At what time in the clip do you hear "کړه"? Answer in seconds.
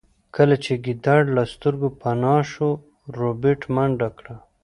4.17-4.35